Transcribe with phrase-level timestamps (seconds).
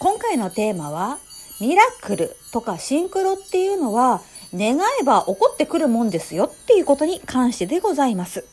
[0.00, 1.18] 今回のテーマは、
[1.60, 4.22] ミラクルとかシンクロっていうのは、
[4.54, 8.46] 願えば起こってくるもんですよっていうことに関してでございます。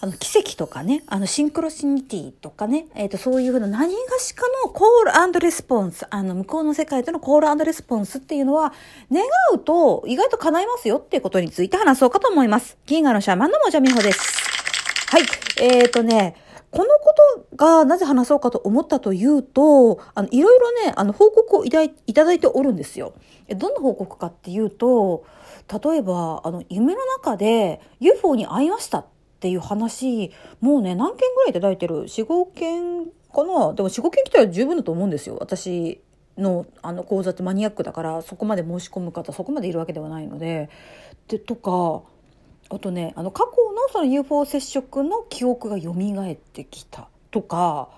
[0.00, 8.72] あの、奇跡とかね、あの、シンクロシニティとかね、えっ、ー、と、そういうふうな何がしかのコールレスポンス、あの、向こうの世界とのコールレスポンスっていうのは、
[9.10, 12.78] 願うと意外と叶いますよっていうことについて話そうかと思います。
[12.86, 14.20] 銀河のシャーマンのもじゃみほです。
[15.08, 15.22] はい。
[15.60, 16.36] えっ、ー、とね、
[16.70, 17.14] このこ
[17.50, 21.78] とがなぜ話そうかと思ったというと、あの、いろいろね、あの、報告をいた
[22.24, 23.14] だいておるんですよ。
[23.48, 25.24] どんな報告かっていうと、
[25.82, 29.06] 例えば、あの、夢の中で UFO に会いましたっ
[29.40, 33.74] ていう話、もうね、何件ぐらいいただいてる ?4、5件かな？
[33.74, 35.36] でも4、5件来たら十分だと思うんですよ。
[35.40, 36.00] 私
[36.38, 40.70] のあの講座ってマニアックだからそこまで申し込む方そこまでいるわけではないので
[41.28, 42.02] でとか
[42.70, 47.88] あとねあの過去のその UFO 接触の記憶が蘇ってきたとか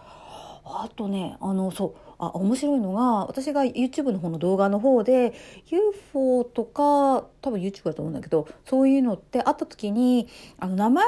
[0.65, 5.35] あとねあのそうあ面白いのが私が YouTube の方の動画の方で
[5.67, 10.29] UFO とか多分 YouTube だと思うんだけどそういうのってあった時に
[10.59, 11.05] あの名前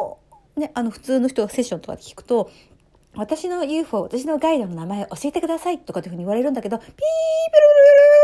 [0.00, 0.18] を
[0.56, 2.50] ね、あの普通の人がセッションとかで聞くと
[3.14, 8.21] 私の UFO、私のガイドの名前教えてくださいとかっていうふうに言われるんだけど、ピーピルルルル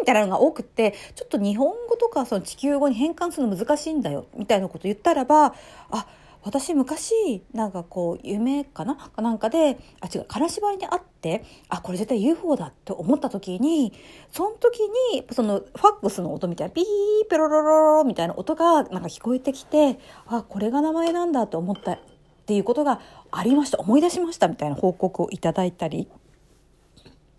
[0.00, 5.54] みたいなのが多くて、ちょっと日本語とかその地球語に変換するの難しいんだよ、みたいなこと言ったらば、
[5.90, 6.06] あ、
[6.44, 8.94] 私昔、なんかこう、夢かな？
[8.94, 13.92] かなんかで、あ、違う、金縛りにあって、あ、これ絶対 UFO だって思った時に、
[14.30, 14.78] その時
[15.12, 16.84] に、その、ファックスの音みたいな、ピー
[17.28, 21.98] ペロロロロみたいな音がなんか聞こえてきて、あ、これが名前なんだって思ったっ
[22.46, 23.00] ていうことが
[23.32, 23.78] ありました。
[23.78, 26.08] 思い出しましたみたいな報告をいただいたり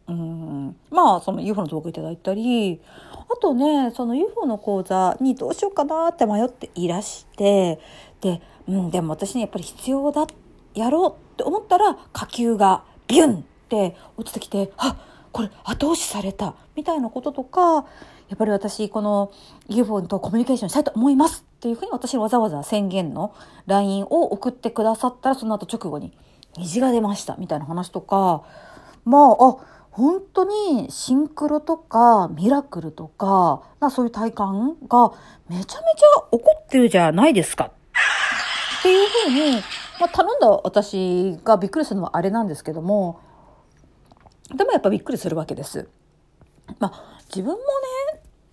[0.10, 0.76] うん。
[0.90, 2.82] まあその UFO の動画いただいたり
[3.30, 7.80] あとねその UFO の講座にどうしようかなって迷っていらして
[8.22, 10.28] で,、うん、でも私にやっぱり必要だ
[10.74, 14.96] やろうって思ったら火球がビュンって落ちてきてあ
[15.32, 17.86] これ後押しされたみたいなこととか
[18.30, 19.32] やっぱり私この
[19.68, 23.34] UFO とコミュニケーションしたいと思いますっていうふうに私わざわざ宣言の
[23.68, 26.14] LINE を送ってくださったらその後直後に
[26.58, 28.44] 虹が出ましたみたいな話とか
[29.06, 29.58] まああ
[30.00, 35.12] 本当にシンクロとかミラクルとかなそういう体感が
[35.50, 39.62] めちゃめちゃ起こってるじゃないですかっていうふうに、
[40.00, 43.20] まあ、頼んだ私がびっくりするのはあれなんですけども
[44.56, 45.90] でもやっぱびっくりするわけです。
[46.80, 47.60] まあ自分もね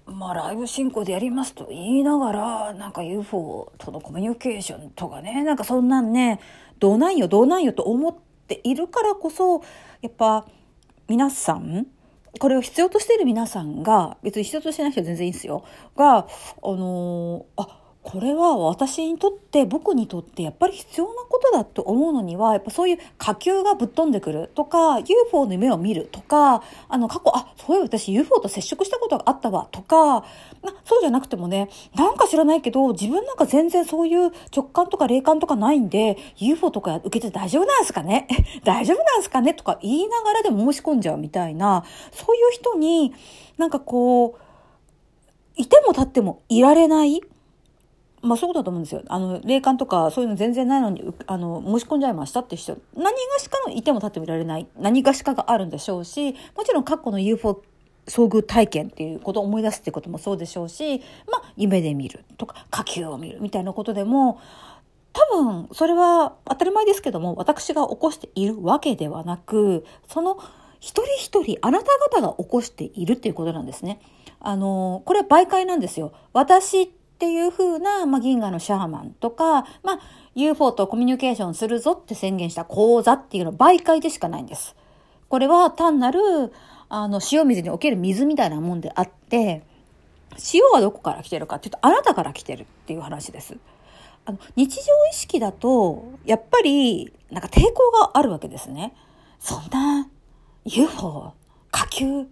[0.06, 6.40] まあライブ進行でやりますと言いながらなんか UFO とのコミュニケーションとかねなんかそんなんね
[6.80, 8.14] どうなんよどうなんよと思っ
[8.48, 9.62] ているからこそ
[10.02, 10.44] やっぱ
[11.08, 11.86] 皆さん
[12.38, 15.64] これを必要としている皆さんが別に必要としてない人は全然いいんですよ。
[15.96, 16.22] があ
[16.62, 30.24] のー、あこれは私にとって僕にとってやっぱり必要なことだと思うのにはやっぱそういう火球がぶっ飛んでくるとか UFO の夢を見るとかあの過去あそういえば私 UFO と接触したことがあったわとか
[30.84, 38.28] そうじゃなくてもねなんか知らないけど自分なんか全然そういう直感とか霊感とかないんで UFO とか受けて大丈夫なんすかね？
[38.62, 39.52] 大丈夫なんすかね？
[39.52, 43.12] とか言いながらでも申し込んじゃうみたいなそういう人に
[43.58, 44.40] なんかこう
[45.56, 47.20] いても立ってもいられない
[48.26, 49.02] まあそうだと思うんですよ。
[49.08, 57.62] あの、霊感とかそういうの全然ないのに、あの、申し込んじゃいましたって人、何がしかのいても立ってみられない、何がしかがあるんでしょうし、もちろん過去の UFO
[58.06, 60.98] 遭遇体験っていうことを思い出すっていうこともそうでしょうし、
[61.30, 64.40] まあ、夢で見るとか、火球を見るみたいなことでも、
[65.12, 70.38] 多分、それは当たり前ですけども、私が起こしているわけではなく、その
[70.78, 71.86] 一人一人、あなた
[72.20, 73.98] 方が起こしているっていうことなんですね。
[74.40, 76.12] あの、これは媒介なんですよ。
[76.32, 80.00] 私っていう風な、まあ、銀河のシャーマンとか、まあ、
[80.34, 84.76] UFO とコミュニケーションするぞって宣言した講座っていうのは媒介でしかないんです。
[85.30, 86.20] これは単なる、
[86.90, 89.62] あの、塩水における水みたいなもんであって、
[90.52, 93.56] 塩はどこから来てるかっていうと、あなたから来てるっていう話です。
[94.26, 98.94] あの、日常意識だと、やっぱり、なんか抵抗があるわけですね。
[99.38, 100.06] そんな、
[100.66, 101.32] UFO、
[101.70, 102.26] 火球、流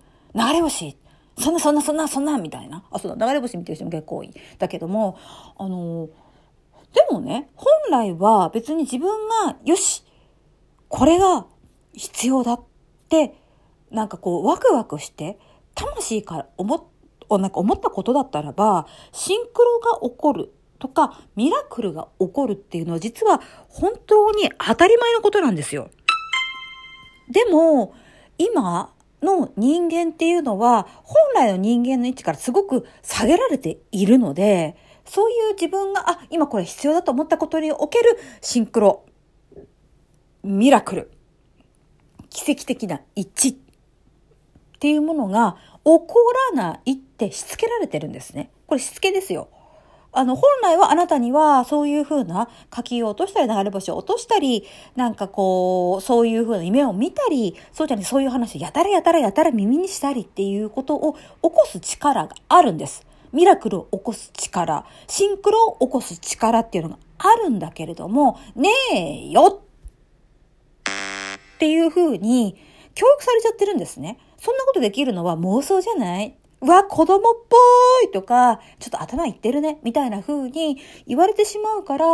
[0.52, 0.94] れ星
[1.38, 2.84] そんなそんなそんなそんなみたいな。
[2.90, 4.32] あ、そうだ、流れ星見てる人も結構多い。
[4.58, 5.18] だけども、
[5.58, 6.08] あの、
[6.92, 9.08] でもね、本来は別に自分
[9.46, 10.04] が、よし、
[10.88, 11.46] これが
[11.92, 12.60] 必要だっ
[13.08, 13.34] て、
[13.90, 15.38] なんかこう、ワクワクして、
[15.74, 25.90] 魂から思っ、なんか思ったことだったらば、シンクロが起こるとか、ミラクルが起こるっていうのは実は本当に当たり前のことなんですよ。
[27.30, 27.94] でも、
[28.38, 28.92] 今、
[29.24, 39.04] の人間っていうのは、本来の人間の位置からすごく下げられているので、そういう自分が、あ、今これ必要だと思ったことにおけるシンクロ、
[40.42, 41.10] ミラクル、
[42.30, 43.56] 奇跡的な一致っ
[44.80, 46.06] ていうものが起こ
[46.52, 48.50] らないってしつけられてるんですね。
[48.66, 49.48] これしつけですよ。
[50.14, 54.64] あの、本来はあなたにはそういう風な書きを落としたり流れ星を落としたり、
[54.96, 63.06] なんかこう、そういう風な夢を見たり、そうじゃね、そういう話をやたらやたらやたら耳にしたりっていうことを起こす力があるんです。
[63.32, 69.60] ミラクルを起こす力、シンクロを起こす力っていうのがあるんだけれども、ねえよ
[70.86, 72.56] っていう風に
[72.94, 74.18] 教育されちゃってるんですね。
[74.38, 76.36] そんなことできるのは妄想じゃない？
[76.64, 77.56] うわ、子供っぽ
[78.08, 82.06] いとか、ちょっと頭いってるね、みたいな風に言われてしまうから、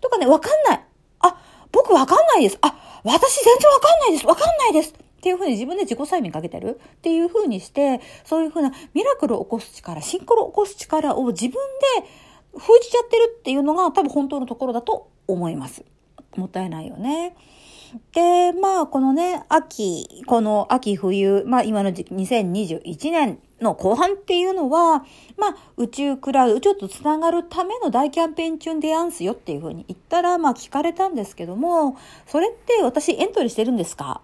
[0.00, 0.84] とかね、わかんない。
[1.20, 1.36] あ、
[1.70, 2.58] 僕わかんないです。
[2.62, 2.74] あ、
[3.04, 4.26] 私全然わかんないです。
[4.26, 4.92] わかんないです。
[4.92, 6.80] っていう風に自分で自己催眠かけてる？
[6.96, 11.58] っていう風にして、そういう風なミラクルを起こす力、シンクロを起こす力を自分で
[12.58, 15.84] 封じちゃってるっていうのが多分本当のところだと思います。
[16.36, 17.36] もったいないよね。
[18.12, 25.04] で、まあ、このね、秋、この秋冬、まあ今の時期2021年の後半っていうのは、
[25.36, 31.96] まあ、宇宙クラウド、宇宙とつながるための大キャンペーン中でやんすよっていうふうに言ったら、まあ聞かれたんですけども、
[32.26, 34.20] それって私エントリーしてるんですか？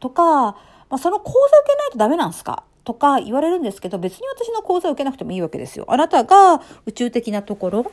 [0.00, 0.56] とか、ま
[0.90, 2.64] あ、その講座受けないとダメなんですか？
[2.90, 5.84] とか言われるんですけど、別に私の講座を受けなくてもいいわけですよ。
[5.86, 7.92] あなたが宇宙的なところ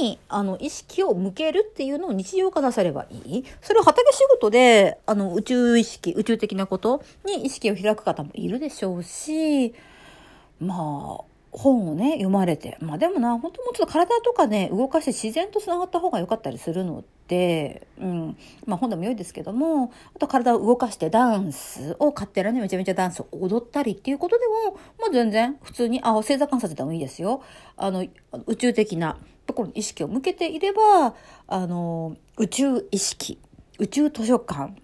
[0.00, 3.44] に、あの、意識を向けるっていうのを日常化なさればいい。
[3.60, 9.74] それを畑仕事で、あの、宇宙意識、宇宙的なことに意識を開く方もいるでしょうし、
[10.60, 11.24] まあ、
[11.58, 12.76] 本をね、読まれて。
[12.80, 18.36] まあでもな、本当もうちょっと体とかね、動かして自然と繋がった方が良かったりするので、うん。
[18.66, 27.42] まあ本でも良いですけども、あと体を動かしてダンスを勝手らね、めちゃめちゃダンスを踊ったりっていうことでも、まあ全然普通に、あ、星座観察でもいいですよ。
[27.78, 28.04] あの、
[28.46, 31.14] 宇宙的なところに意識を向けていれば、
[31.46, 33.38] あの、宇宙意識、
[33.78, 34.74] 宇宙図書館、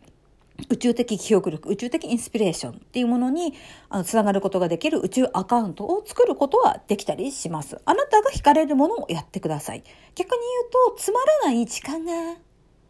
[0.69, 3.55] 宇宙的記憶力、宇宙的インスピレーションっていうものに
[3.89, 7.81] あのつながることができる宇宙アカウントを作ることはできたりします。
[7.85, 9.83] あなたが惹かれるものをやってください。
[10.15, 12.13] 逆に言うと、つまらない時間が、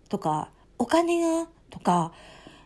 [0.08, 2.12] とか、お金が、とか、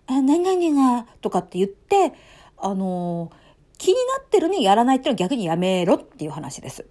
[0.08, 2.12] 何々が、とかって言って、
[2.58, 3.31] あの
[3.78, 6.87] 気になってるにやらないっていうのは逆にやめろっていう話です。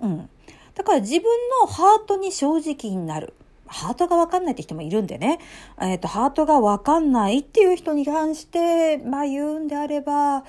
[0.00, 0.30] うん。
[0.74, 1.24] だから自分
[1.60, 3.34] のハートに正直になる。
[3.74, 5.40] ハートがわかんないって人もいるんでね、
[5.80, 10.44] えっ、ー、と、ハートがわかんないっていう人に関して、まあ言うんであれば、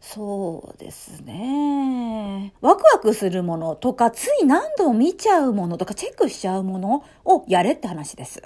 [0.00, 2.54] そうですね。
[2.62, 8.42] ワクワクするものとか、つい何度も見ちゃうものとか、チェックしちゃうものをやれって話です。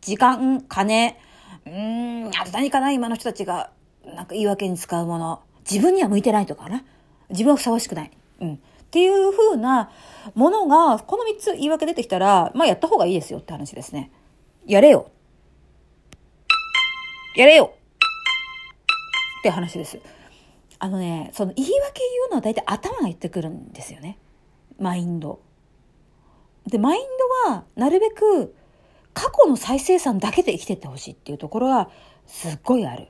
[0.00, 1.16] 時間、金、
[1.64, 3.70] うーん、あと何かな今の人たちが、
[4.04, 5.42] なんか言い訳に使うもの。
[5.70, 6.82] 自分には向いてないとかな。
[7.28, 8.10] 自分はふさわしくない。
[8.40, 8.60] うん。
[8.90, 9.88] っていう風な
[10.34, 14.10] ものが、この3つ言い訳出てきたら、まあやった方がいいですよって話ですね。
[14.66, 15.12] やれよ。
[17.36, 17.72] やれよ
[19.38, 20.00] って話です。
[20.80, 24.18] あのね、その言い訳言うのは大体頭が言ってくるんですよね。
[24.80, 25.40] マインド。
[26.66, 27.02] で、マイン
[27.46, 28.56] ドはなるべく
[29.14, 31.90] 過去の再生産だけで生きてってほしいっていうところは
[32.26, 33.06] すっごいある。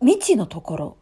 [0.00, 0.96] 未知のところ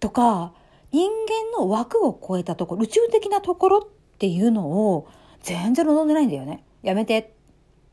[0.00, 0.54] とか、
[0.92, 1.10] 人
[1.52, 3.82] 間の枠を超えたところ、宇宙的なところっ
[4.18, 5.08] ていうのを
[5.42, 6.64] 全然望んでないんだよね。
[6.82, 7.34] やめて。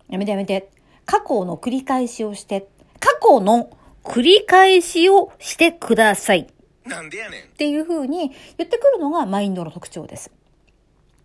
[0.09, 0.69] やめてやめて。
[1.05, 2.67] 過去の繰り返しをして。
[2.99, 3.69] 過去の
[4.03, 6.47] 繰り返しをしてください。
[6.85, 7.43] なんでやねん。
[7.43, 10.31] っていう風に言ってくるのがマインドの特徴です。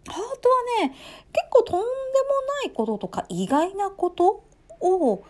[0.06, 0.96] ハートはね、
[1.32, 1.84] 結構とんでも
[2.64, 4.44] ないこととか意外なこと
[4.80, 5.22] を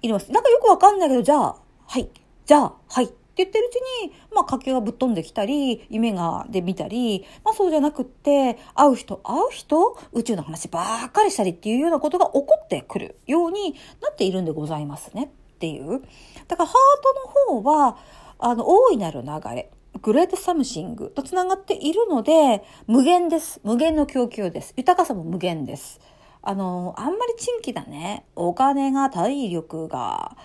[0.00, 0.30] 入れます。
[0.30, 1.56] なんかよくわかんないけど、じゃあ、
[1.86, 2.08] はい。
[2.46, 3.12] じゃあ、はい。
[3.32, 16.02] って言ってるうちに、まあ、家計がぶっ飛んできたり、夢がで見たり、まあ、そうじゃなくって、会う人、会う人、宇宙の話ばっかりしたりっていうようなことが起こってくるようになっているんでございますねっていう。
[16.46, 17.96] だから、ハートの方は、
[18.38, 19.70] あの、大いなる流れ。
[20.02, 23.60] Great Something と繋がっているので、無限です。
[23.62, 24.74] 無限の供給です。
[24.76, 26.00] 豊かさも無限です。
[26.42, 28.24] あの、あんまり珍奇だね。
[28.34, 30.36] お金が、体力が、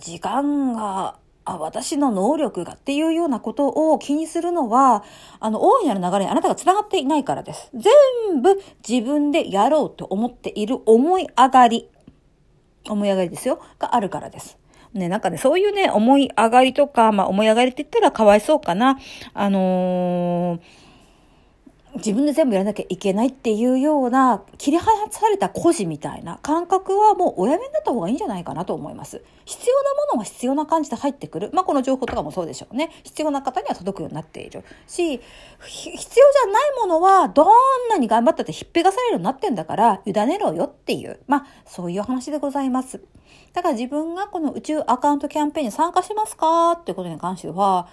[0.00, 5.04] 時間が、あ、私の能力がっていうようなことを気にするのは、
[5.40, 7.70] あの、大いなる流れにあなたが繋がっていないからです。
[7.74, 11.88] 全部自分でやろうと思っている思い上がり、
[12.88, 14.58] 思い上がりですよ、があるからです。
[14.92, 18.98] ね、なんかね、そういうね、思い上がりとか、まあ、思い上がりって言ったらかわいそうかな。
[19.34, 20.60] あのー、
[21.96, 29.22] 自分で全部やらなきゃいけないっていうような切り離された孤児みたいな感覚はもうおやめになった方がいいんじゃないかなと思います。
[29.44, 31.50] 必要なものは必要な感じで入ってくる。
[31.52, 32.90] まあこの情報とかもそうでしょうね。
[33.02, 35.20] 必要な方には届くようになっているし、
[35.66, 37.48] 必要じゃないものはどん
[37.90, 43.00] なに頑張ったってひっぺがされるようになってんだから委ねろよっていう、まあそういう話でございます。
[43.52, 46.72] だから自分がこの宇宙アカウントキャンペーンに参加しますか？
[46.72, 47.88] っていうことに関しては、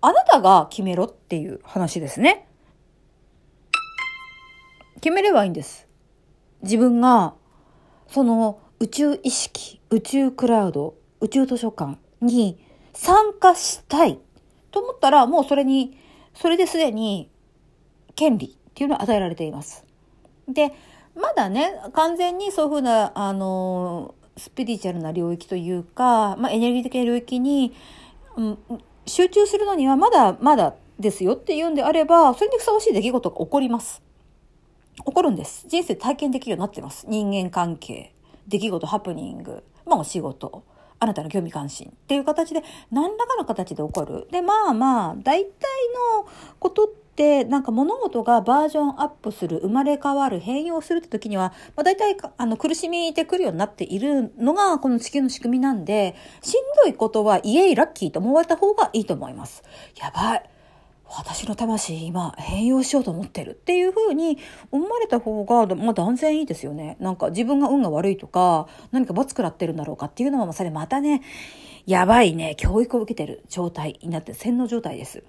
[0.00, 2.47] あなたが決めろっていう話ですね。
[5.00, 5.86] 決めればいいんです。
[6.62, 7.34] 自分が、
[8.08, 12.58] その宇宙意識、宇宙クラウド、宇宙図書館に
[12.94, 14.18] 参加したい
[14.70, 15.96] と思ったら、もうそれに、
[16.34, 17.30] それですでに
[18.14, 19.84] 権利っていうのは与えられています。
[20.48, 20.72] で、
[21.14, 27.74] まだね、完全にそういうふうな、あの、スピリチュアルな領域というか、まあ、エネルギー的な領域に、
[28.36, 28.58] うん、
[29.06, 34.02] 集中するのにはまだまだですよっていうんであれば、それにふさわしい出来事が起こります。
[35.04, 35.66] 起こるんです。
[35.68, 37.06] 人生体験できるようになってます。
[37.08, 38.14] 人間関係、
[38.46, 40.64] 出来事、ハプニング、まあお仕事、
[41.00, 44.26] あなたの興味関心っていう形で何らかの形で起こる。
[44.30, 45.50] で、まあまあ、大体
[46.20, 46.28] の
[46.58, 59.62] ことって、なんか物事がバージョンアップする、生まれ変わる、変容するって時には、まあ、大体あの苦しみてくるようになっているのがこの地球の仕組みなんで、しんどいことはイエイラッキーと思われた方がいいと思います。
[59.96, 60.57] やばい。
[61.10, 64.38] 私の魂今変容しようと思ってるっていう風に
[64.70, 66.96] 思われた方が、まあ、断然いいですよね。
[67.00, 71.22] なんか自分が運が悪いとか何か罰食らってるんだろうかっていうのはそれまたね
[71.86, 75.24] やばいね教育を受けてる状態になって洗脳状態です。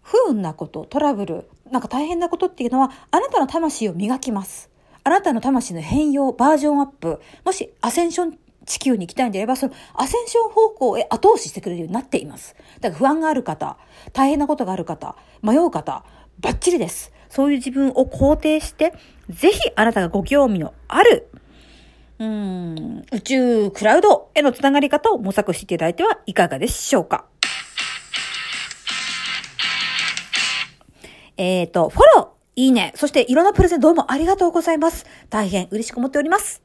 [0.00, 4.70] 不運なことトラブルなんか大変なことっていうのはあなたの魂を磨きます。
[5.04, 12.54] あなたの魂の変容、バージョンアップ、もしアセンション地球に行きたいんであれば、そのアセンション方向へ後押ししてくれるようになっています。
[12.80, 13.76] だから不安がある方、
[14.12, 16.04] 大変なことがある方、迷う方、
[16.40, 17.12] バッチリです。
[17.28, 18.92] そういう自分を肯定して、
[19.30, 21.28] ぜひあなたがご興味のある、
[22.18, 27.24] うん、宇宙クラウドへのつながり方を模索していただいてはいかがでしょうか。
[31.36, 35.06] えっ、ー、と、フォロー、いいね、そしていろんなプレゼントどうもありがとうございます。
[35.30, 36.62] 大変嬉しく思っております。